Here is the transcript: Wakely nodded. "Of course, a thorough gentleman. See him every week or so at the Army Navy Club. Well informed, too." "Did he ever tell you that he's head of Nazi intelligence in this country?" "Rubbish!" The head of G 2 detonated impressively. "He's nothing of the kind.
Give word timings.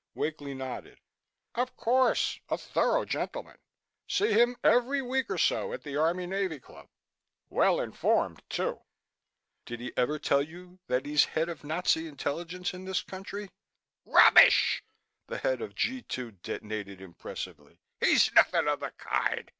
Wakely 0.15 0.55
nodded. 0.55 0.99
"Of 1.53 1.77
course, 1.77 2.39
a 2.49 2.57
thorough 2.57 3.05
gentleman. 3.05 3.59
See 4.07 4.31
him 4.33 4.57
every 4.63 4.99
week 4.99 5.29
or 5.29 5.37
so 5.37 5.73
at 5.73 5.83
the 5.83 5.95
Army 5.95 6.25
Navy 6.25 6.59
Club. 6.59 6.87
Well 7.49 7.79
informed, 7.79 8.41
too." 8.49 8.81
"Did 9.63 9.79
he 9.79 9.93
ever 9.95 10.17
tell 10.17 10.41
you 10.41 10.79
that 10.87 11.05
he's 11.05 11.25
head 11.25 11.49
of 11.49 11.63
Nazi 11.63 12.07
intelligence 12.07 12.73
in 12.73 12.85
this 12.85 13.03
country?" 13.03 13.51
"Rubbish!" 14.03 14.83
The 15.27 15.37
head 15.37 15.61
of 15.61 15.75
G 15.75 16.01
2 16.01 16.31
detonated 16.31 16.99
impressively. 16.99 17.77
"He's 17.99 18.33
nothing 18.33 18.67
of 18.67 18.79
the 18.79 18.93
kind. 18.97 19.47